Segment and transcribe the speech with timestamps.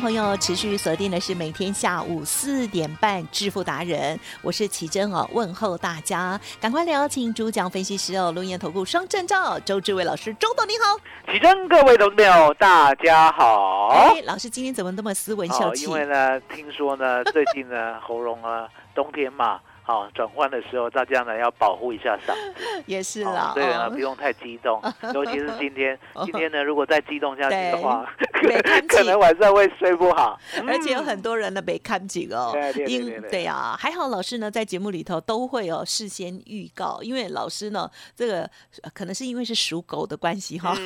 [0.00, 15.86] 朋友持续锁定的是每天下午四点半致富达人，我是奇珍哦，问候大家，赶快聊请主讲分析师哦，龙岩投顾双证照周志伟老师，周董你好，奇珍各位投资朋友大家好，哎，老师今天怎么那么斯文秀气？
[15.86, 19.60] 因为呢，听说呢，最近呢， 喉咙啊，冬天嘛。
[19.88, 23.52] 好，转换的时候，大家呢要保护一下嗓子， 也是啦。
[23.54, 24.78] 对啊，不用太激动，
[25.14, 28.04] 尤其是今天，今天呢，如果再激动下去的话，
[28.86, 30.38] 可能晚上会睡不好。
[30.66, 32.52] 而且有很多人呢被看紧哦，
[32.86, 38.50] 因对啊，还好老师呢在节目里头都会有事先预告，因为老师呢这个
[38.92, 40.76] 可能是因为是属狗的关系哈，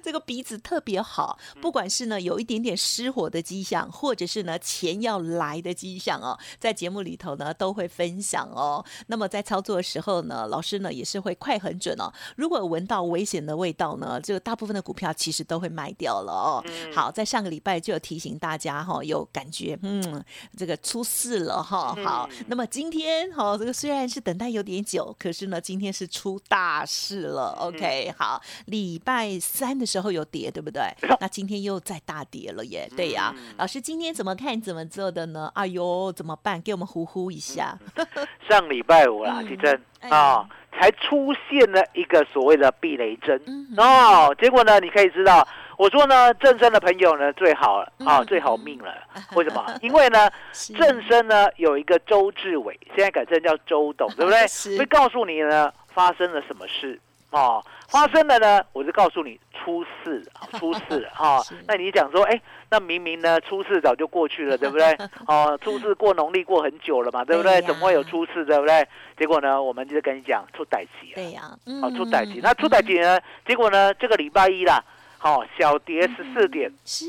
[0.00, 8.11] 这个鼻子特别好，不管是呢有一点点失火的迹象，或者是呢钱要来的迹象哦，在节目里头呢都会分。
[8.12, 12.12] 分享哦，那么在操作的时候呢，老师呢也是会快很准哦。
[12.36, 16.62] 如果闻到危险的味道呢，就大部分的股票其实都会卖掉了哦。
[16.94, 20.22] 好，在上个礼拜就有提醒大家哈，有感觉，嗯，
[20.58, 21.96] 这个出事了哈。
[22.04, 27.56] 好，那么今天哈，这个虽然是等待有点久，可是呢，今天是出大事了。
[27.60, 30.82] OK，好，礼拜三的时候有跌，对不对？
[31.18, 32.86] 那今天又再大跌了耶。
[32.94, 35.50] 对呀，老师今天怎么看怎么做的呢？
[35.54, 36.60] 哎呦，怎么办？
[36.60, 37.78] 给我们呼呼一下。
[38.48, 39.80] 上礼拜五啦，地震
[40.10, 43.40] 啊，才出现了一个所谓的避雷针
[43.76, 44.34] 哦。
[44.40, 45.46] 结果呢，你可以知道，
[45.78, 48.94] 我说呢，正身的朋友呢最好了啊，最好命了。
[49.34, 49.64] 为什么？
[49.82, 50.30] 因为呢，
[50.78, 54.46] 正身呢有一个周志伟，现在改称叫周董，对不对？
[54.78, 56.98] 会告诉你呢发生了什么事
[57.32, 57.64] 哦。
[57.88, 60.24] 发生了呢，我就告诉你出事，
[60.58, 61.42] 出事 哈。
[61.66, 64.96] 那你讲说，哎，那明明呢出事早就过去了， 对不对？
[65.26, 67.60] 哦，出事过农历过很久了嘛，对不对？
[67.62, 68.86] 怎么会有出事，对不对？
[69.18, 71.42] 结果呢，我们就跟你讲出歹气对呀，
[71.82, 72.40] 哦出歹气。
[72.42, 73.20] 那出歹气呢？
[73.46, 74.82] 结果呢，这个礼拜一啦。
[75.22, 77.06] 好，小跌十四点，是。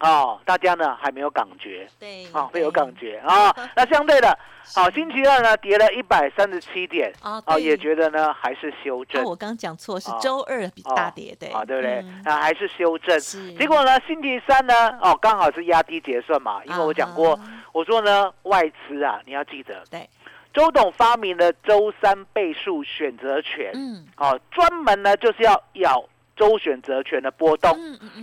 [0.00, 3.18] 哦，大家呢还没有感觉，对，哦没有感觉。
[3.18, 3.54] 啊。
[3.76, 4.36] 那相对的，
[4.74, 9.22] 好，星期二呢跌了一百三十七点，啊，也觉得呢还是修正。
[9.22, 12.04] 我刚刚讲错，是周二比大跌，对，啊，对不对？
[12.24, 13.16] 啊，还是修正。
[13.56, 17.38] 结果呢，星期三呢，哦，刚好是压低结算嘛，因为我讲过，
[17.70, 20.10] 我说呢，外资啊，你要记得，对，
[20.52, 26.04] 周董发明了周三倍数选择权，嗯，哦，专门呢就是要咬。
[26.42, 27.70] 周选择权的波动，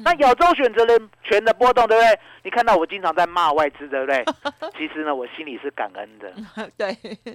[0.04, 0.86] 那有周选择
[1.24, 2.20] 权的波动，对不对？
[2.44, 4.26] 你看到我经常在骂外资，对不对？
[4.78, 6.30] 其实呢，我心里是感恩的。
[6.78, 6.88] 对，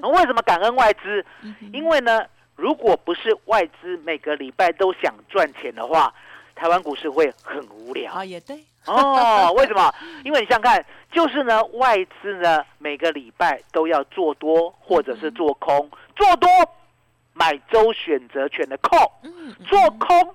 [0.03, 1.25] 为什么感恩外资？
[1.73, 2.23] 因为呢，
[2.55, 6.13] 如果不是外资每个礼拜都想赚钱的话，
[6.55, 8.23] 台湾股市会很无聊啊。
[8.23, 9.91] 也对哦，为什么？
[10.23, 16.47] 因为你想看，就是呢，外资呢每个礼拜都要做多或者是做空，做多
[17.33, 18.99] 买周选择权的空，
[19.67, 20.35] 做空。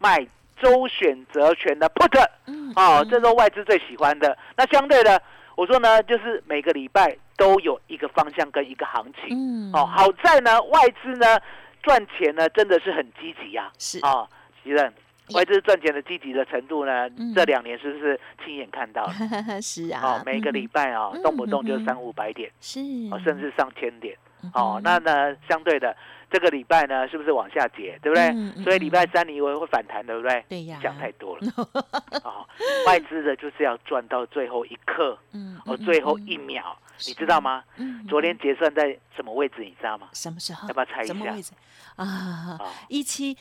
[0.00, 0.26] 卖
[0.60, 2.26] 周选择权的 put，
[2.74, 4.36] 哦，这是外资最喜欢的。
[4.56, 5.22] 那相对的，
[5.56, 9.70] 我说呢，就是每个礼拜都有一个方向跟一个行情。
[9.72, 11.38] 哦，好在呢，外资呢
[11.82, 13.70] 赚钱呢真的是很积极呀。
[13.78, 14.26] 是啊，
[14.64, 14.92] 徐任。
[15.34, 17.08] 外资赚钱的积极的程度呢？
[17.36, 19.12] 这两年是不是亲眼看到了？
[19.62, 22.80] 是啊，哦，每个礼拜啊，动不动就三五百点，是，
[23.24, 24.16] 甚至上千点。
[24.54, 25.96] 哦，那呢，相对的，
[26.30, 28.62] 这个礼拜呢，是不是往下跌，对不对？
[28.64, 30.44] 所以礼拜三你以为会反弹，对不对？
[30.48, 31.42] 对呀，想太多了。
[32.24, 32.46] 哦，
[32.86, 37.64] 外资的就是要赚到最后一刻，嗯，哦，最后一秒，你知道吗？
[37.76, 39.56] 嗯，昨天结算在什么位置？
[39.58, 40.08] 你知道吗？
[40.12, 40.68] 什么时候？
[40.68, 41.06] 要不要猜一
[41.42, 41.54] 下？
[41.96, 43.36] 啊，一七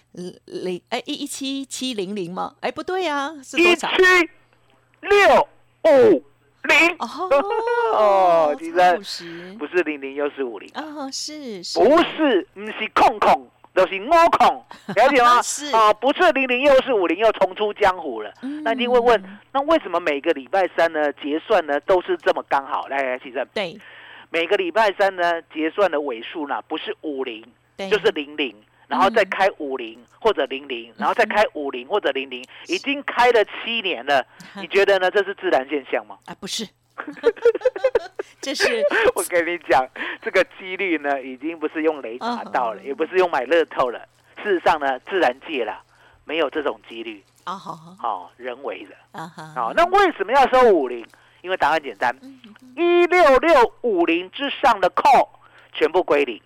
[0.46, 2.56] 零哎，一一七七零零吗？
[2.60, 3.92] 哎，不对呀，是多少？
[3.92, 4.30] 一七
[5.02, 5.48] 六
[5.84, 6.24] 五
[6.64, 6.96] 零
[7.94, 8.96] 哦， 第三
[9.58, 11.38] 不是零零又是五零啊，是
[11.80, 12.48] 不是？
[12.54, 14.66] 不是空空，都是我空，
[14.96, 15.42] 了解吗？
[15.42, 18.32] 是啊，不是零零又是五零，又重出江湖了。
[18.64, 22.88] 那一定会问，那为什么每个礼拜三呢结算呢都是这么刚好？
[22.88, 23.80] 来来，其实对，
[24.30, 27.44] 每个礼拜三呢结算的尾数呢不是五零。
[27.90, 28.54] 就是零零，
[28.90, 34.26] 然后再开五零或者零零，然后再开五零或者零零，已经开了七年了。
[34.56, 35.12] 你觉得呢？
[35.12, 36.18] 这是自然现象吗？
[36.26, 36.68] 啊，不是，
[38.42, 38.84] 这是
[39.14, 39.88] 我跟你讲，
[40.24, 44.02] 这个几率呢，已经不是用雷达到了，也不是用买乐透了。
[44.44, 45.84] 事实上呢，自然界啦，
[46.26, 51.06] 没有这种几率啊，好好，人为的啊，好，那为什么要收五零？
[51.42, 52.14] 因为答案简单，
[52.76, 55.30] 一六六五零之上的 call
[55.72, 56.42] 全部归零。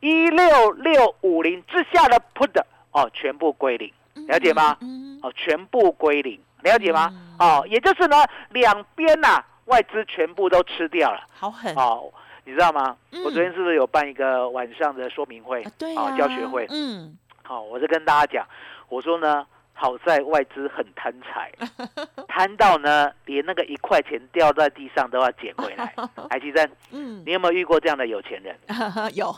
[0.00, 2.50] 一六六五零之下的 put
[2.92, 3.92] 哦，全部归零，
[4.26, 4.76] 了解吗？
[5.22, 7.12] 哦，全部归零，了解吗？
[7.38, 8.16] 哦，也就是呢，
[8.50, 12.12] 两边呐，外资全部都吃掉了，好狠哦，
[12.44, 12.96] 你知道吗？
[13.24, 15.64] 我昨天是不是有办一个晚上的说明会？
[15.78, 16.66] 对啊，教学会。
[16.70, 18.46] 嗯，好，我是跟大家讲，
[18.88, 19.46] 我说呢。
[19.80, 21.52] 好在外资很贪财，
[22.26, 25.94] 贪到呢，连那个一块钱掉在地上都要捡回来。
[26.28, 28.58] 海奇珍，嗯，你有没有遇过这样的有钱人？
[29.14, 29.32] 有，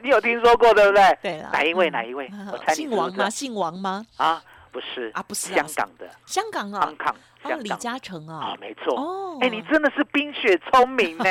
[0.00, 1.18] 你有听说过对不对？
[1.20, 1.90] 对哪一位？
[1.90, 2.30] 哪一位？
[2.52, 3.28] 我猜姓王吗？
[3.28, 4.06] 姓王吗？
[4.16, 4.40] 啊，
[4.70, 8.94] 不是啊，不是香港的，香港啊，香港，香李嘉诚啊，啊，没错。
[8.96, 11.24] 哦，哎，你真的是冰雪聪明呢，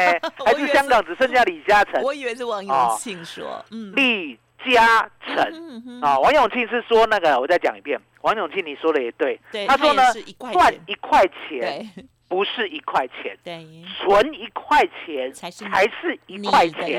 [0.46, 2.02] 还是香港只剩下李嘉诚？
[2.04, 8.00] 我以为是王永庆说，嗯，李嘉诚啊，王永庆是说那个，我再讲一遍。
[8.22, 9.40] 王永庆，你说的也对。
[9.68, 10.02] 他说呢，
[10.52, 11.90] 赚一块钱
[12.28, 13.38] 不是一块钱，
[14.00, 16.38] 存一块钱才是才是一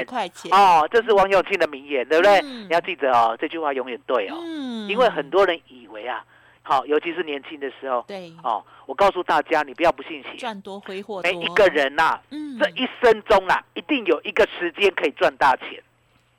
[0.04, 0.50] 块钱。
[0.52, 2.40] 哦，这是王永庆的名言，对不对？
[2.40, 4.36] 你要记得哦，这句话永远对哦。
[4.88, 6.24] 因为很多人以为啊，
[6.62, 12.18] 好，尤其是年轻的时候，对，哦，我告诉大家，你不要不信邪，赚多挥霍每一个人呐，
[12.58, 15.82] 这一生中啊，一定有一个时间可以赚大钱。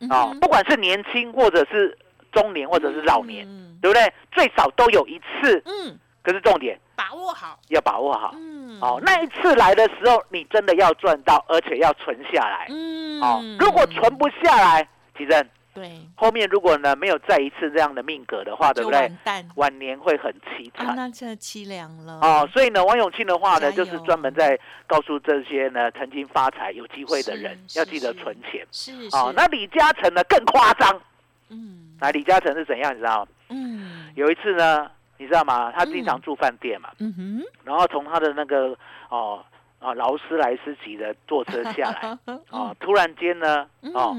[0.10, 1.98] 哦，不管是年轻或者是。
[2.32, 3.44] 中年或者是老年，
[3.82, 4.14] 对不对？
[4.32, 5.60] 最少都有一次。
[5.66, 8.36] 嗯，可是重点把握好，要把握好。
[8.36, 12.68] 嗯，哦，那一次来的时候，你真的要赚到，而且要存下来。
[12.70, 14.88] 嗯，哦，如果存不下来，
[15.18, 19.12] 其实对后面如果呢没有再一次这样的命格的话，对不对？
[19.56, 20.96] 晚年会很凄惨。
[20.96, 22.20] 那这凄凉了。
[22.22, 28.66] 哦，所以呢，王永庆的话呢，就是专门在告诉这些呢曾经发财有机会的人，要记得存钱。
[28.72, 31.02] 是哦，那李嘉诚呢更夸张。
[31.50, 31.96] 嗯。
[32.02, 32.94] 那李嘉诚是怎样？
[32.94, 33.28] 你知道吗？
[33.50, 35.72] 嗯，有一次呢，你知道吗？
[35.72, 36.90] 他经常住饭店嘛。
[37.00, 37.44] 嗯哼。
[37.64, 38.76] 然后从他的那个
[39.10, 39.44] 哦
[39.80, 42.18] 啊劳斯莱斯级的坐车下来，
[42.50, 44.16] 哦，突然间呢，哦，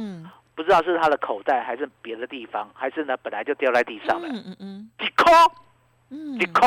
[0.63, 4.29] 不知道是他的口袋还是别的地方，还是呢本来就掉在地上了。
[4.29, 4.91] 嗯嗯嗯。
[4.99, 5.25] 几颗？
[6.11, 6.67] 嗯，几颗？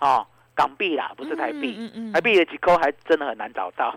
[0.00, 0.26] 哦。
[0.52, 3.94] 港币啦，不是台币，台币的几颗还真的很难找到。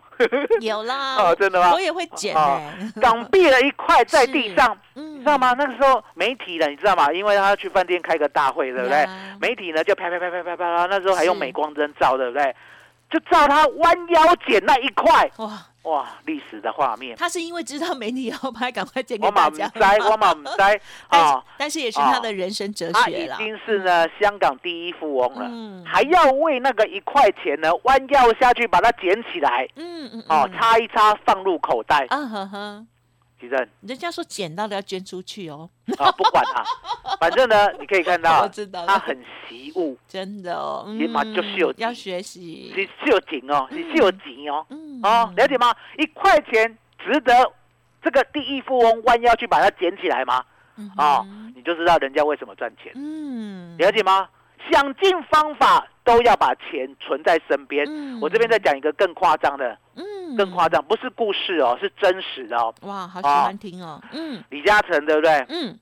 [0.62, 1.74] 有啦， 哦，真的吗？
[1.74, 2.34] 我也会捡。
[3.02, 5.54] 港币的一块在地上， 你知道吗？
[5.58, 7.12] 那个时候媒体的，你知道吗？
[7.12, 9.06] 因为他去饭店开个大会，对不对？
[9.42, 12.56] 媒体呢就拍拍拍拍拍拍，那时候还用镁光灯照，对不对？
[13.14, 15.30] 就照他弯腰捡那一块。
[15.38, 15.68] 哇！
[15.84, 17.14] 哇，历史的画面。
[17.18, 19.70] 他是因为知道媒体要拍，赶快剪给大家。
[19.76, 20.80] 我马唔摘，我马唔摘
[21.10, 21.44] 啊！
[21.58, 23.36] 但是也是他的人生哲学了。
[23.36, 32.06] 他已经是呢香港第一富翁了，还要为那个一块钱呢弯腰下去把它捡起来，嗯嗯，哦，擦一擦放入口袋。
[32.10, 32.86] 啊呵呵。
[33.82, 35.70] 人家说捡到的要捐出去哦。
[35.98, 36.64] 啊，不管他，
[37.24, 44.66] 反正呢，你可以看到，我知道他很习物，真的哦，起码就是有要学习，是是有紧哦，是是有紧哦，
[45.04, 45.74] 哦，了解吗？
[45.98, 47.34] 一块钱值得
[48.02, 50.44] 这个第一富翁弯腰去把它捡起来吗？
[50.98, 51.26] 哦，
[51.56, 54.28] 你就知道人家为什么赚钱，嗯，了解吗？
[54.72, 57.86] 想尽方法都要把钱存在身边。
[58.22, 59.78] 我这边再讲一个更夸张的。
[59.96, 62.74] 嗯更夸张，不是故事哦，是真实的哦。
[62.82, 64.02] 哇，好喜欢听哦。
[64.14, 65.46] 嗯，李嘉诚对不对？
[65.50, 65.78] 嗯，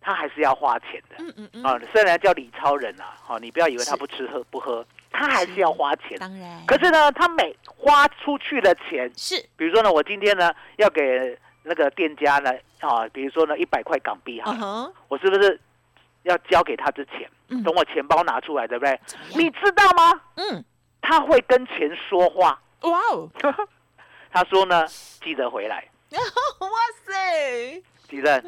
[0.00, 1.16] 他还是要花钱的。
[1.18, 1.64] 嗯嗯嗯。
[1.64, 6.18] 啊，虽然叫李超人啊，好，你不要以为他不吃喝不喝，他还是要花钱。
[6.18, 6.64] 当然。
[6.66, 14.52] 可是呢，他每花出去的钱是，比如说呢，我今天呢要给那个店家呢啊，比如说呢一百块港币哈，
[15.08, 15.60] 我是不是
[16.22, 17.30] 要交给他之前，
[17.62, 18.98] 等我钱包拿出来，对不对？
[19.34, 20.20] 你知道吗？
[20.36, 20.64] 嗯。
[21.02, 22.60] 他会跟钱说话。
[22.82, 23.28] 哇哦。
[24.30, 24.86] 他说呢，
[25.22, 25.88] 记得回来。
[26.12, 26.68] 哇
[27.04, 27.82] 塞！
[28.10, 28.42] 吉正，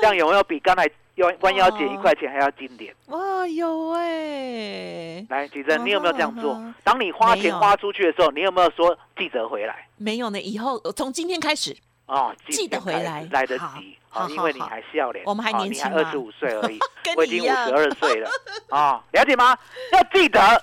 [0.00, 2.94] 这样有没有比刚才弯 弯腰捡一块钱还要经典？
[3.06, 5.26] 哇，有哎！
[5.30, 6.62] 来，吉正，你有没有这样做？
[6.84, 9.88] 当你花钱花出去的时候，你有没有说记得回来？
[9.96, 11.74] 没有呢，以后从今天开始
[12.06, 16.78] 哦，记得回来，来得及啊，因为你还笑脸，我们还年轻二十五岁而已，
[17.16, 18.30] 我已经五十二岁了
[18.68, 19.56] 啊，了解吗？
[19.92, 20.62] 要记得，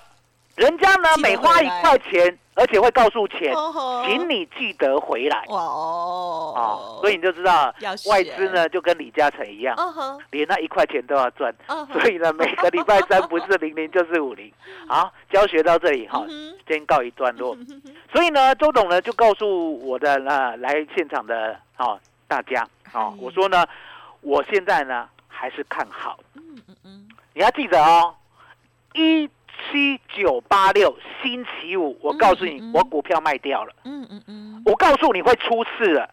[0.54, 2.38] 人家呢每花一块钱。
[2.54, 3.52] 而且会告诉钱，
[4.06, 5.44] 请你记得回来。
[5.48, 7.74] 哦，哦，所以你就知道
[8.06, 9.76] 外资呢就跟李嘉诚一样，
[10.30, 11.52] 连那一块钱都要赚。
[11.92, 14.52] 所以呢，每个礼拜三不是零零就是五零。
[14.88, 16.24] 好，教学到这里哈，
[16.68, 17.56] 先告一段落。
[18.12, 23.66] 所以呢，周董呢就告诉我的那来现场的哦大家，哦，我说呢，
[24.20, 26.18] 我现在呢还是看好。
[26.34, 28.14] 嗯嗯嗯，你要记得哦，
[28.94, 29.28] 一。
[29.58, 33.74] 七九八六星期五，我告诉你，我股票卖掉了。
[33.84, 36.08] 嗯嗯嗯，我告诉你会出事了。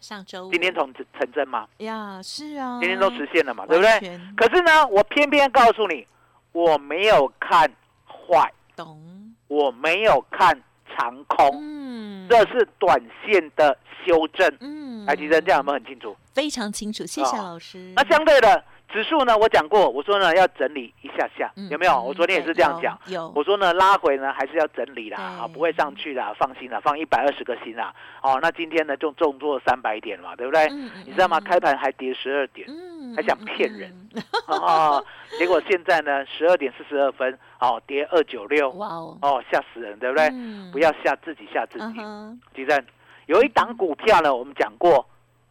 [0.00, 1.66] 上周今天成成真吗？
[1.78, 4.20] 呀，是啊，今天都实现了嘛，对不对？
[4.36, 6.06] 可是呢，我偏偏告诉你，
[6.52, 7.70] 我没有看
[8.06, 9.34] 坏，懂？
[9.48, 10.56] 我没有看
[10.96, 14.56] 长空，嗯，这是短线的修正。
[14.60, 16.16] 嗯，来，提生，这样有没有很清楚？
[16.32, 17.92] 非常清楚，谢谢老师。
[17.96, 18.64] 那相对的。
[18.90, 22.02] 指数呢，我讲过，我说呢要整理一下下，有没有？
[22.02, 22.98] 我昨天也是这样讲。
[23.06, 23.30] 有。
[23.34, 27.94] 我说呢拉回呢还是要整理啦，啊不会上去啦，放心啦，放一百二十个心啦。
[28.22, 30.66] 哦，那今天呢就重做三百点嘛，对不对？
[31.04, 31.38] 你知道吗？
[31.38, 32.66] 开盘还跌十二点，
[33.14, 33.92] 还想骗人
[34.46, 35.02] 啊？
[35.38, 40.30] 结果现在呢十二点四十二分，哦跌二九六，哇哦，哦吓死人，对不对？
[40.72, 42.00] 不要吓自己吓自己。
[42.54, 42.82] 吉正，
[43.26, 45.06] 有一档股票呢，我们讲过。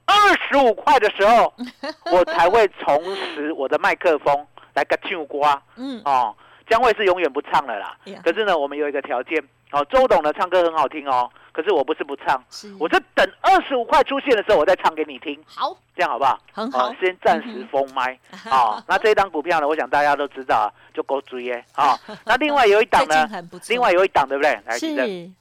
[0.07, 0.15] 二
[0.49, 1.53] 十五块的时候，
[2.11, 5.61] 我才会重拾我的麦克风来个唱瓜。
[5.75, 6.35] 嗯，哦，
[6.69, 7.95] 将会是永远不唱了啦。
[8.23, 9.37] 可是呢，我们有一个条件，
[9.71, 11.29] 哦，周董的唱歌很好听哦。
[11.51, 12.41] 可是我不是不唱，
[12.79, 15.43] 我是等二十五块出现的时候，我再唱给你听。
[15.47, 16.39] 好，这样好不好？
[16.53, 16.93] 很好。
[17.01, 18.17] 先暂时封麦。
[18.31, 21.65] 好，那这一档股票呢，我想大家都知道，就够追耶。
[21.73, 23.27] 好， 那另外有一档呢，
[23.69, 24.51] 另外有一档对不对？
[24.65, 25.31] 来，是。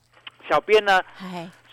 [0.49, 1.03] 小编呢，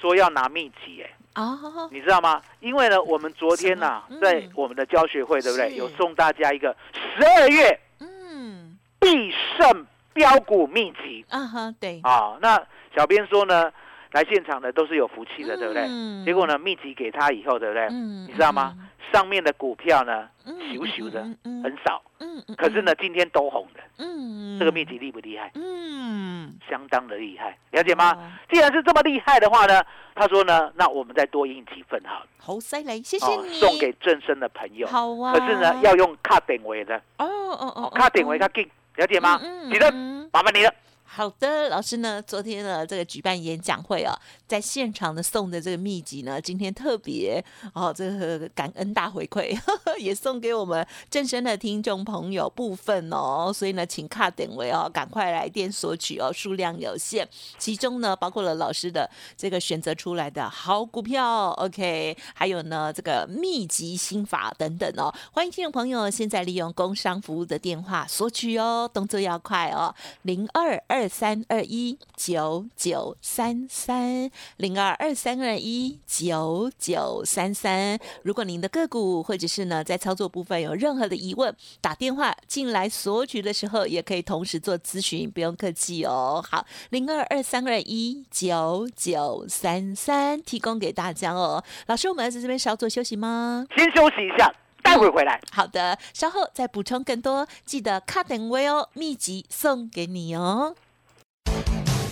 [0.01, 1.09] 说要拿秘籍耶。
[1.35, 2.41] 哦，你知道吗？
[2.59, 5.75] 因为呢，我们昨天呐，在我们的教学会，对不对？
[5.75, 11.25] 有送大家一个十二月嗯必胜标股秘籍。
[11.29, 11.99] 啊哈，对。
[12.03, 12.61] 啊，那
[12.95, 13.71] 小编说呢，
[14.11, 15.83] 来现场的都是有福气的，对不对？
[15.87, 16.23] 嗯。
[16.23, 17.87] 结果呢，秘籍给他以后，对不对？
[17.89, 18.25] 嗯。
[18.27, 18.75] 你知道吗？
[19.13, 22.01] 上面的股票呢，咻咻的很少。
[22.19, 22.43] 嗯。
[22.57, 23.79] 可是呢，今天都红的。
[23.99, 24.57] 嗯。
[24.59, 25.51] 这个秘籍厉不厉害？
[25.53, 26.55] 嗯。
[26.67, 28.33] 相当的厉害，了解吗？
[28.51, 29.81] 既然是这么厉害的话呢？
[30.15, 32.25] 他说呢，那我们再多印几份哈。
[32.37, 33.59] 好犀利，谢谢你。
[33.59, 34.87] 送给正生的朋友。
[34.87, 35.33] 好啊。
[35.33, 36.95] 可是呢，要用卡点位的。
[37.17, 37.91] 哦哦哦。
[37.93, 39.39] 卡点位卡给，了解吗？
[39.71, 39.91] 记得，
[40.31, 40.73] 麻烦你了。
[41.15, 47.43] 好的，老师呢，昨天呢这个举办演讲会啊，在现场呢送的这个秘籍呢，今天特别
[47.75, 57.29] 哦，这个感恩大回馈呵呵 也送给我们正身的听众朋友部分哦，所以呢，请卡点位哦，赶快来电索取哦，数量有限。
[57.59, 69.93] 其中呢，包括了老师的这个选择出来的好股票，OK，还有呢这个秘籍心法等等哦，欢迎听众朋友现在利用工商服务的电话索取哦，动作要快哦，
[70.23, 71.02] 零二二。
[71.03, 77.99] 二三二一九九三三零二二三二一九九三三。
[78.21, 86.41] 如果您的个股或者是呢在操作部分有任何的疑问，打电话进来索取的时候，也可以同时做咨询，不用客气哦。
[86.49, 91.61] 好，零二二三二一九九三三提供给大家哦。
[91.87, 93.65] 老师，我们在这边稍作休息吗？
[93.75, 94.49] 先休息一下。
[94.81, 100.75] 待会回来，好的，稍后再补充更多，记得卡等位哦，秘籍送给你哦。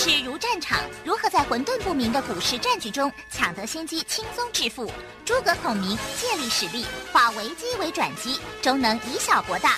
[0.00, 4.88] 市如战场，如何在混沌不明的股市战局中抢得先机，轻松致富？
[5.24, 9.76] 诸葛孔明借力使力，化危机为转机，终能以小博大。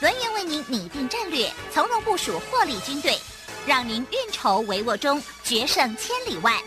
[0.00, 3.18] 轮源为您拟定战略，从容部署获利军队，
[3.66, 6.58] 让您运筹帷幄中决胜千里外。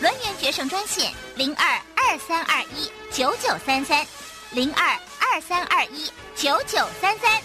[0.00, 4.04] 轮源决胜专线零二二三二一九九三三
[4.50, 7.40] 零二二三二一九九三三。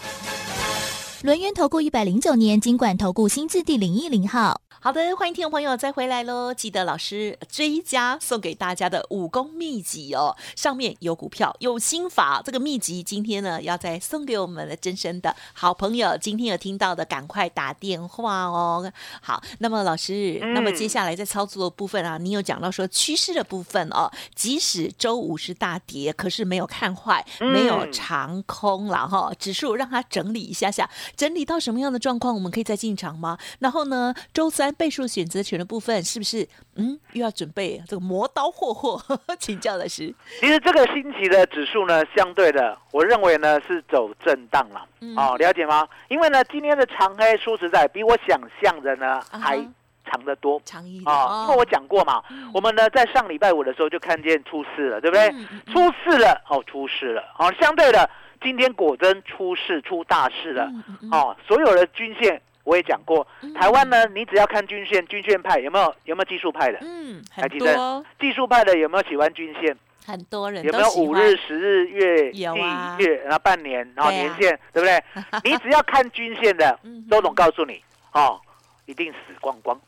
[1.22, 4.63] 轮源投顾一百零九年金管投顾新字第零一零号。
[4.84, 6.54] 好的，欢迎听众朋友再回来喽！
[6.54, 12.42] 记得老师追加送给大家的武功秘籍哦，上面有股票有心法。
[12.44, 16.18] 这个秘籍今天呢，要再送给我们的真身的好朋友。
[16.18, 18.92] 今天有听到的，赶快打电话哦。
[19.22, 29.32] 好，那么老师，那么接下来在操作的部分啊，你有讲到说趋势的部分哦，即使周五是大跌，可是没有看坏，没有长空了哈。
[29.40, 33.38] 指数让它整理一下下，整理到什么样的状况，我们可以再进场吗？
[33.60, 34.73] 然后呢，周三。
[34.76, 39.02] 倍数选择权的部分是不是嗯又要准备这个磨刀霍霍？
[39.40, 45.88] 请教的是，其实这个星期的指数呢，相对的，我认为呢是走震荡了，哦，了解吗？
[46.10, 49.58] 因为呢今天的长黑，说实在比我想象的呢还
[50.06, 55.30] 长得多，长一啊，因为我讲过嘛，我们呢在上礼拜五的时候就看见出事了，对不对？
[55.74, 58.10] 出事了，哦，出事了，哦，相对的，
[58.42, 60.70] 今天果真出事出大事了，
[61.12, 62.42] 哦，所有的均线。
[62.64, 63.26] 我也讲过，
[63.60, 66.80] 台湾呢，你只要看均线，均线派有没有有没有技术派的？
[66.82, 68.06] 嗯，很多。
[68.20, 69.78] 技术派的有没有喜欢均线？
[70.06, 75.04] 很多人有没有五日、十日、月、季、月，然后半年，然后年限，对不对？
[75.50, 76.78] 你只要看均线的，
[77.10, 78.40] 周总告诉你，哦，
[78.86, 79.80] 一定死光光。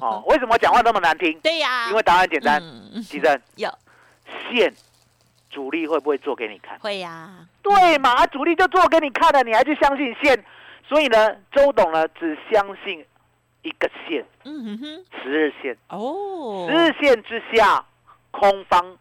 [0.00, 1.38] 哦， 为什么讲话那么难听？
[1.40, 2.62] 对呀，因为答案简单。
[3.06, 3.70] 吉正 有
[4.50, 4.72] 线，
[5.50, 6.78] 主力会不会做给你看？
[6.78, 7.46] 会呀。
[7.62, 10.42] 对嘛，主力就做给你看了，你还去相信线？
[10.86, 13.04] 所以呢，周董呢只相信
[13.62, 15.76] 一个线，嗯哼，十日线。
[15.88, 17.84] 哦，十日线之下，
[18.30, 18.98] 空方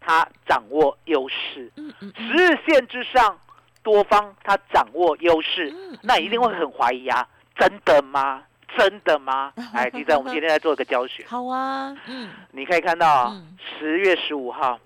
[0.00, 3.38] 他掌握优势，嗯嗯，十日线之上，
[3.82, 8.42] 多方他掌握优势，那一定会很怀疑啊，真的吗？
[8.76, 9.52] 真的吗？
[9.74, 13.34] 哎，记者，我们今天来做一个教学，好啊，嗯，你可以看到
[13.78, 14.78] 十月十五号，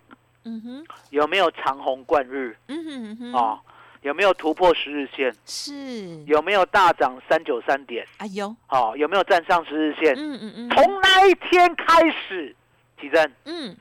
[0.45, 2.57] 嗯哼，有没有长虹贯日？
[2.69, 3.61] 嗯哼哼，哦。
[4.07, 5.35] 有没有突破十日线？
[5.45, 6.23] 是。
[6.27, 8.07] 有没有大涨三九三点？
[8.19, 10.15] 哎呦，好，有没有站上十日线？
[10.15, 10.71] 嗯嗯嗯。
[10.71, 12.55] 从那一天开始，
[12.97, 13.77] 提振，嗯，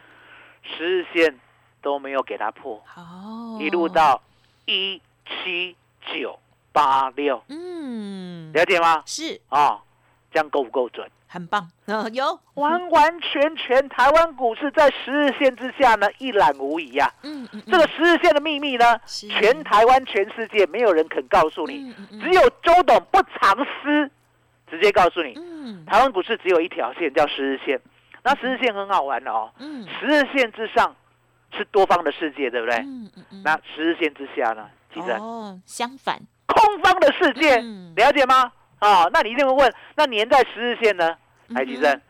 [0.64, 1.40] 十日线
[1.80, 4.20] 都没有给它破，哦，一路到
[4.66, 5.76] 一七
[6.12, 6.40] 九
[6.72, 9.04] 八六，嗯，了解吗？
[9.06, 9.80] 是啊，
[10.34, 11.08] 这样够不够准？
[11.36, 17.12] 很棒， 嗯，有完完全全台湾股市在十日线之下呢，一览无遗呀。
[17.24, 24.10] 嗯嗯，这个十日线的秘密呢，全台湾全世界没有人肯告诉你，只有周董不藏私，
[24.72, 25.34] 直接告诉你。
[25.36, 27.78] 嗯，台湾股市只有一条线叫十日线，
[28.24, 29.52] 那十日线很好玩的哦。
[29.60, 30.96] 嗯，十日线之上
[31.52, 32.78] 是多方的世界，对不对？
[32.78, 33.42] 嗯嗯嗯。
[33.44, 34.70] 那十日线之下呢？
[34.94, 37.58] 其实哦，相反，空方的世界，
[37.98, 38.54] 了解吗？
[38.80, 41.18] 啊，那你一定会问，那粘在十日线呢？
[41.54, 42.02] 台积电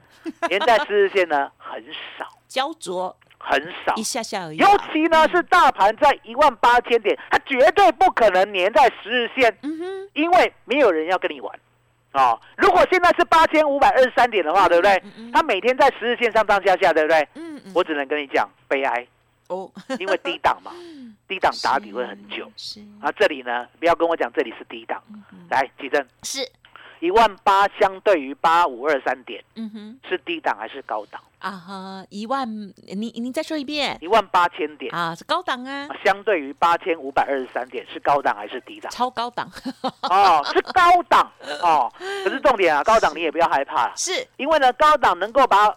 [0.50, 1.84] 年在十日线呢很
[2.18, 4.58] 少，焦灼很少，一下下而已。
[4.58, 11.60] 尤其呢是大盘在一万八千点，它绝对不可能粘在十日线，嗯哼，因为没有人要跟你玩
[12.12, 12.40] 啊。
[12.58, 15.04] 如果现在是八千五百二十三点的话，对不对？
[15.32, 17.28] 它每天在十日线上上下下，对不对？
[17.36, 17.72] 嗯嗯。
[17.76, 19.06] 我只能跟你讲悲哀
[19.50, 20.72] 哦，因为低档嘛，
[21.28, 22.52] 低档打底会很久。
[22.58, 25.00] 是啊，这里呢不要跟我讲这里是低档，
[25.50, 26.40] 来，吉正是。
[27.06, 31.22] 一万八相对于八五二三点，嗯哼，是低档还是高档？
[31.38, 35.88] 啊哈，一万，你你再说一遍，一万八千点啊，是高档啊。
[36.04, 38.92] 相对于八千五百二十三点，是高档还是低档？
[38.92, 39.48] 超高档
[40.10, 41.94] 哦，是高档哦。
[42.00, 45.70] 可是重点啊，高档你也不要害怕，是因为呢，高档能够把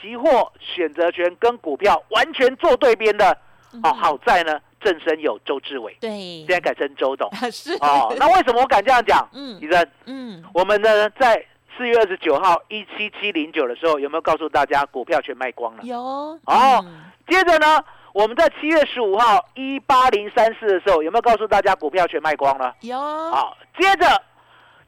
[0.00, 3.36] 期货选择权跟股票完全做对边的
[3.82, 3.92] 哦。
[3.92, 4.60] 好在呢。
[4.86, 6.10] 正身有周志伟，对，
[6.46, 8.14] 现在改成周董， 是哦。
[8.16, 9.28] 那为什么我敢这样讲？
[9.32, 11.44] 嗯，医生，嗯，我们呢在
[11.76, 15.82] 四月二十九号一七七零九的时候，有没有告诉大家股票全卖光了？
[15.82, 15.98] 有。
[15.98, 16.84] 哦，
[17.26, 22.72] 接着呢，我们在七月十五号一八零三四的时候，有没有告诉大家股票全卖光了？
[22.82, 22.96] 有。
[22.96, 24.22] 好，接着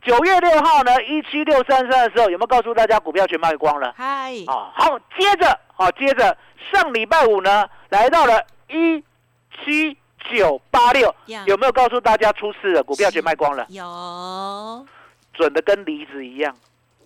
[0.04, 3.92] 九月六号呢一七六三三的时候，有没有告诉大家股票全卖光了？
[3.96, 4.32] 嗨。
[4.46, 6.38] 啊，好，接着，好，接着
[6.70, 9.02] 上礼拜五呢来到了一。
[9.64, 9.96] 七
[10.30, 11.14] 九八六
[11.46, 12.82] 有没有告诉大家出事了？
[12.82, 13.66] 股票全卖光了。
[13.70, 14.86] 有，
[15.32, 16.54] 准的跟梨子一样。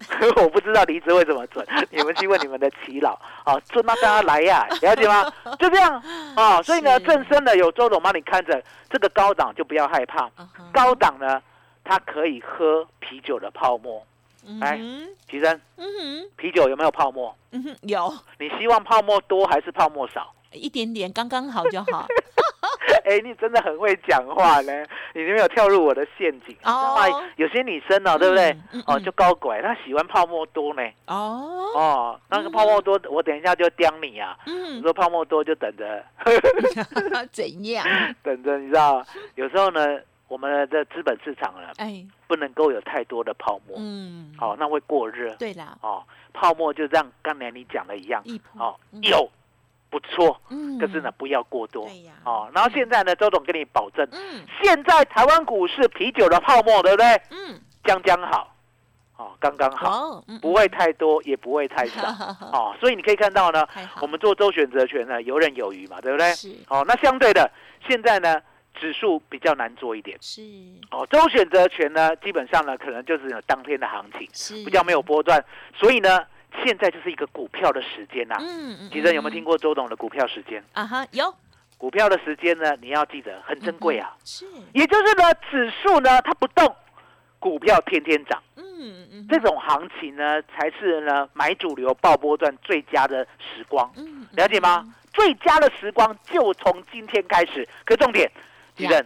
[0.37, 3.13] 我不知道离子为什么准， 你们去问你们的耆老。
[3.45, 5.33] 啊，准那大家来呀， 了解吗？
[5.61, 6.03] 就这样
[6.35, 6.61] 啊。
[6.63, 8.61] 所以呢，正身的有周董帮你看着，
[8.91, 10.29] 这个高档就不要害怕。
[10.73, 11.41] 高档呢，
[11.85, 14.05] 它可以喝啤酒的泡沫。
[14.59, 17.33] 来嗯奇珍，嗯哼，啤酒有没有泡沫？
[17.53, 20.35] 嗯哼，有你希望泡沫多还是泡沫少？
[20.51, 22.09] 一点点，刚刚好就好。
[23.05, 24.73] 哎，你真的很会讲话呢，
[25.15, 26.57] 你有没有跳入我的陷阱。
[26.65, 28.81] 哦哦，有些女生哦，对不对嗯嗯？
[28.87, 30.83] 哦，嗯就高拐，她喜欢泡沫多呢。
[31.07, 34.37] 哦，哦，那个泡沫多，我等一下就刁你啊。
[34.47, 36.05] 嗯，你，说泡沫多就等着
[37.33, 37.87] 怎样？
[38.23, 39.05] 等着，你知道，
[39.37, 45.33] 有时候呢，我们的资本市场呢，哎，不能够有太多的泡沫，嗯，哦，那会过热。
[45.37, 48.23] 对啦，哦，泡沫就像刚才你讲的一样，
[48.59, 49.29] 哦，嗯有
[49.93, 50.79] 不错，嗯。
[50.79, 51.85] 可是呢，不要过多。
[51.85, 54.43] 对呀，哦，然后现在呢，周董跟你保证，嗯。
[54.63, 57.07] 现在台湾股市啤酒的泡沫，对不对？
[57.31, 58.57] 嗯，将将好，
[59.19, 62.03] 哦，刚刚好，不会太多，也不会太少。
[62.53, 63.67] 哦，所以你可以看到呢，
[64.01, 66.33] 我们做周选择权呢，游刃有余嘛，对不对？
[66.33, 66.57] 是。
[66.69, 67.51] 哦，那相对的，
[67.87, 68.41] 现在呢，
[68.81, 70.17] 指数比较难做一点。
[70.23, 70.43] 是。
[70.91, 74.65] 哦，周选择权呢，基本上呢，可能就是有当天的行情，是。
[74.65, 75.45] 比较没有波段，
[75.77, 76.25] 所以呢，
[76.65, 80.63] 现在就是一个股票的时间呐、嗯嗯，其实有没有听过过周董的股票时间？
[80.73, 80.87] 啊？
[80.87, 81.35] 哈，有
[81.79, 84.17] 股票的时间呢，你要记得很珍贵啊。
[84.25, 86.75] 是，也就是呢，指数呢它不动，
[87.39, 94.87] 股票天天涨，嗯嗯，这种行情呢才是呢买主流爆波段最佳的时光，嗯了解吗？？
[95.13, 97.69] 最佳的时光就从今天开始。
[97.85, 98.31] 可重点，
[98.75, 99.05] 吉正呀，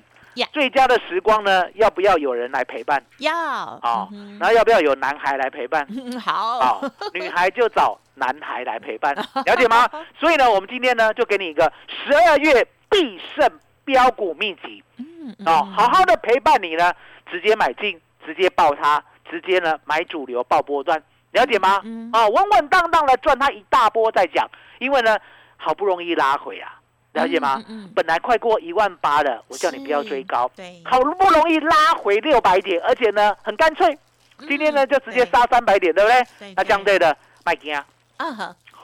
[0.53, 4.09] 最佳的时光呢，要不要有人来陪伴要啊？
[4.13, 5.87] 嗯然后要不要有男孩来陪伴？
[5.87, 6.81] 哼 好啊，
[7.15, 9.15] 女孩就找男孩来陪伴，
[9.47, 9.89] 了解吗？
[10.19, 13.51] 所以呢，我们今天呢就给你一个十二月必胜
[13.85, 16.93] 标股秘籍嗯哦，好好的陪伴你呢，
[17.31, 21.81] 直接买进，直接爆它，直接呢买主流爆波段，了解吗？
[21.85, 25.17] 嗯啊，稳稳当当的赚它一大波再讲，因为呢
[25.57, 26.79] 好不容易拉回啊，
[27.17, 27.63] 了解吗？
[27.69, 33.99] 嗯，本来快过一万八了，我叫你不要追高，对，好不容易拉回六百点，而且呢很干脆，
[34.47, 36.55] 今天呢就直接杀三百点，对不对？
[36.55, 37.85] 那相对的，麦金啊，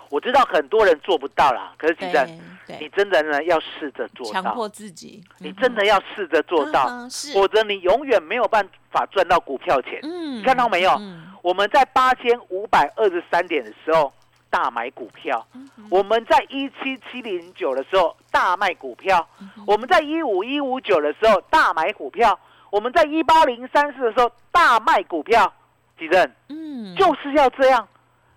[0.08, 2.28] 我知道很多人做不到啦，可是其实
[2.80, 6.88] 你，真的呢要试着做到，强迫自己，你真的要试着做到，
[7.34, 10.00] 否则你永远没有办法赚到股票钱。
[10.02, 10.90] 嗯你看到没有？
[10.98, 11.28] 嗯。
[11.42, 14.12] 我们在八千五百二十三点的时候
[14.52, 22.38] 大买股票，嗯我们在一七七零九的时候大卖股票，嗯我们在一五一五九的时候大买股票，
[22.68, 25.50] 我们在一八零三四的时候大卖股票。
[25.98, 26.30] 吉正。
[26.48, 27.88] 嗯，就是要这样，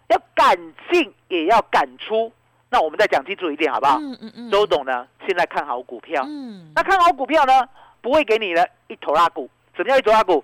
[0.08, 0.58] 要敢
[0.90, 2.32] 进也要敢出。
[2.70, 3.98] 那我们再讲清楚一点好不好？
[4.00, 7.68] 嗯嗯嗯，周董呢，现在看好股票，嗯，那看好股票呢，
[8.02, 9.50] 不会给你呢一头拉股。
[9.76, 10.44] 什么叫一头拉股？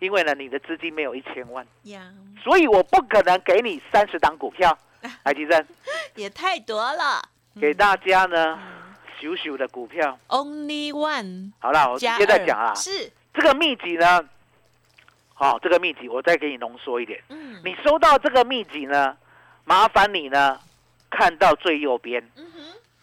[0.00, 2.00] 因为呢，你的资金没有一千万，呀，
[2.42, 4.76] 所以我不可能给你三十档股票。
[5.24, 5.66] 来，吉正
[6.14, 7.22] 也太多了，
[7.60, 8.82] 给大家呢嗯。
[9.22, 10.18] 咻咻的股票。
[10.26, 14.20] Only one 好了，我直接再讲啊，是，这个秘籍呢，
[15.32, 17.22] 好、这个秘籍我再给你浓缩一点。
[17.28, 19.16] 嗯，你收到这个秘籍呢，
[19.64, 20.58] 麻烦你呢
[21.08, 22.20] 看到最右边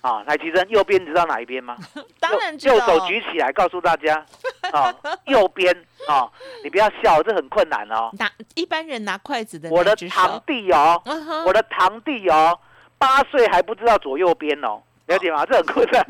[0.02, 1.76] 啊，来，吉正右边你知道哪一边吗？
[2.20, 4.26] 当然知右道，右手举起来，告诉大家，
[4.72, 5.74] 啊，右边
[6.08, 6.30] 啊，
[6.64, 8.10] 你不要笑，这很困难哦。
[8.14, 11.02] 拿一般人拿筷子的我的堂弟哦，
[11.46, 12.58] 我的堂弟哦，
[12.98, 15.46] 八岁还不知道左右边哦，了解吗？
[15.46, 16.04] 这很困难，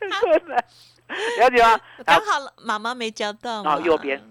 [0.00, 0.64] 很困难，
[1.38, 1.80] 了解吗？
[2.04, 3.72] 刚好妈妈没教到嘛。
[3.72, 4.22] 啊右边，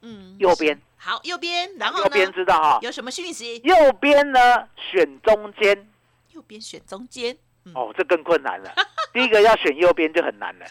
[0.00, 2.32] 嗯，右边，好，右边，然后右边？
[2.32, 3.60] 知道哈，有什么讯息？
[3.62, 5.86] 右边呢选中间。
[6.32, 7.38] 右边选中间，嗯，
[7.74, 8.72] 哦，这更困难了。
[9.12, 10.66] 第一个要选右边就很难了，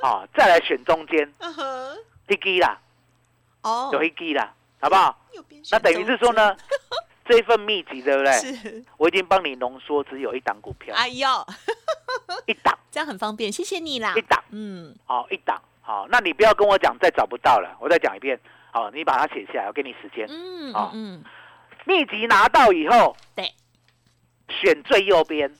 [0.00, 1.32] 啊， 再来选中间，
[2.28, 2.78] 一基啦，
[3.62, 5.16] 哦，有一基啦，好不好？
[5.32, 6.56] 右边那等于是说呢，
[7.26, 8.32] 这一份秘籍对不对？
[8.32, 11.28] 是，我已经帮你浓缩，只有一档股票，哎呦，
[12.46, 12.76] 一档。
[12.90, 14.14] 这样很方便，谢谢你啦。
[14.16, 18.38] 一，档，嗯，好、一档，好、那你不要跟我讲再找不到了，我再讲一遍，
[18.70, 20.24] 好、你把它写下来，我给你时间。
[20.30, 21.24] 嗯好嗯嗯，
[21.84, 23.52] 秘籍拿到以后，对，
[24.48, 25.52] 选最右边，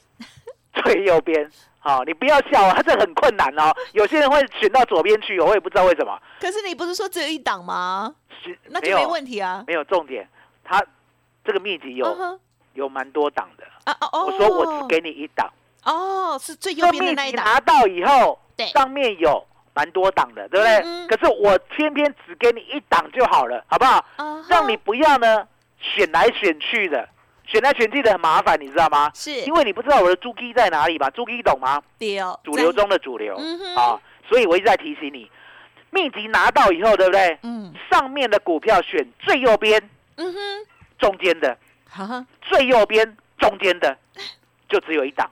[0.74, 8.14] 最右边，好、你不要笑啊， 这很困难哦，有些人会选到左边去，我也不知道为什么，可是你不是说只有一档吗？
[8.42, 9.64] 是那就没问题啊。
[9.66, 10.28] 没有重点，
[10.64, 10.82] 它
[11.44, 12.38] 这个秘籍有、
[12.74, 15.50] 有蛮多档的，啊哦哦，我说我只给你一档。
[15.84, 20.76] 哦，是最右边的那一档，拿到以后对，上面有蛮多档的，对不对？
[20.78, 24.04] 嗯嗯可是我偏偏只给你一档就好了，好不好？
[24.48, 25.46] 让你不要呢
[25.78, 27.06] 选来选去的，
[27.46, 29.11] 选来选去的很麻烦，你知道吗？
[29.14, 31.11] 是因为你不知道我的猪鸡在哪里吧？
[31.11, 31.83] 猪鸡懂吗？
[31.98, 35.30] 丢主流，中的主流嗯啊，所以我一直在提醒你，
[35.90, 37.38] 秘籍拿到以后，对不对？
[37.42, 39.80] 嗯上面的股票选最右边、
[40.16, 40.38] 嗯哼，
[40.98, 41.57] 中间的，
[41.88, 43.96] 哈，最右边、中间的，
[44.68, 45.30] 就只有一档，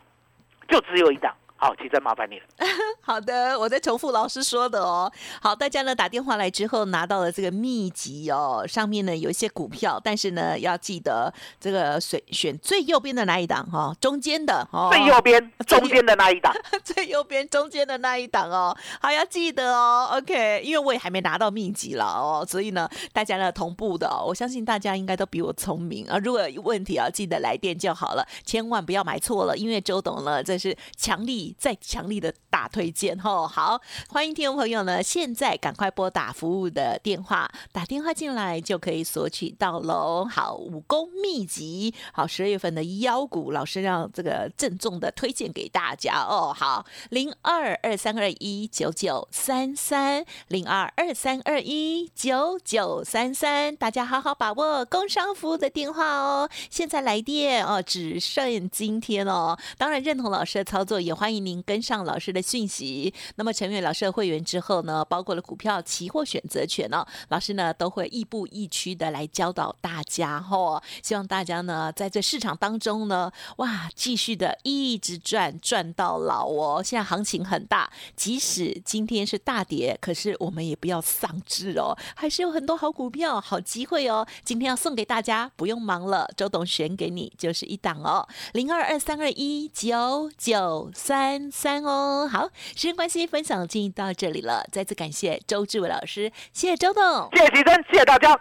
[0.68, 2.46] 就只有一档，好，其实麻烦你了。
[3.02, 5.08] 好的，我再重复老师说的哦。
[5.40, 20.08] 好，大家呢打电话来之后拿到了这个秘籍哦，上面呢有一些股票，但是呢要记得这个选选最右边的那一档哈，中间的哦，最右边 中间的那一档， 最右边中间的那一档哦，好要记得哦。
[20.14, 26.18] OK，因为我也还没拿到秘籍了哦，所以呢大家呢同步的，哦我相信大家应该都比我聪明啊。
[26.18, 31.51] 如果有问题啊，记得来电就好了，千万不要买错了，因为周董呢这是强力。
[31.58, 40.24] 再强力的大推荐吼，好，欢迎听众朋友呢，现在赶快拨打服务的电话，打电话进来就可以索取到喽。
[40.24, 46.54] 好，武功秘籍，好，十二月份的腰股，老师让这个郑重的推荐给大家哦。
[46.56, 56.48] 好，零二二三二一九九三三，零二二三二一九九三三，大家好好把握工商服务的电话哦。
[56.70, 59.58] 现在来电哦，只剩今天哦。
[59.76, 61.41] 当然认同老师的操作，也欢迎。
[61.44, 70.82] 您跟上老师的讯息，那么成为老师的会员之后呢，包括了股票、期货选择权呢，老师呢都会亦步亦趋的来教导大家吼。
[71.02, 76.82] 希望大家呢在这市场当中呢，哇，继续的一直赚赚到老哦。
[76.82, 84.26] 现在行情很大，即使今天是大跌，可是我们也不要丧志哦，还是有很多好股票、好机会哦。
[84.44, 91.31] 今天要送给大家，不用忙了，周董选给你就是一档哦，零二二三二一九九三。
[91.32, 94.66] 三三哦，好，时间关系，分享就到这里了。
[94.70, 98.38] 再次感谢周志伟老师，谢谢周董，谢谢提升，谢谢大家，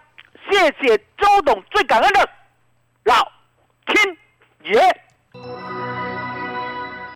[0.52, 2.30] 谢谢周董，最感恩的
[3.06, 3.26] 老
[3.86, 4.18] 天
[4.74, 4.82] 爷。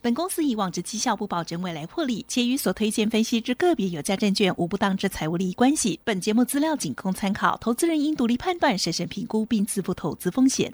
[0.02, 6.00] 本公司以往之绩效不保证未来获利，且与所推荐分析之个别有价证券无不当之财务利益关系。
[6.06, 10.74] 本节目资料仅供参考，投资人应独立判断、审慎评估并自负投资风险。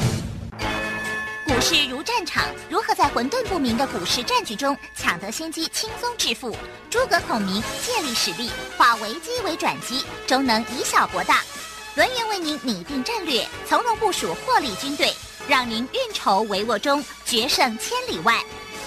[1.53, 6.55] 股市如战场，如何在混沌不明的股市战局中抢得先机，轻松致富？
[6.89, 11.41] 诸葛孔明借力使力，化危机为转机，终能以小博大。
[11.95, 15.13] 轮源为您拟定战略，从容部署获利军队，
[15.45, 18.41] 让您运筹帷幄中决胜千里外。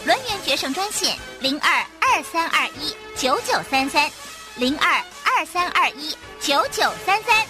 [0.07, 4.11] 轮源决胜专线零二二三二一九九三三
[4.57, 7.47] 零二二三二一九九三三。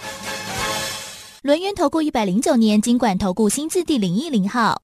[1.42, 4.82] 轮源投顾一百零九年金管投顾新字第零一零号。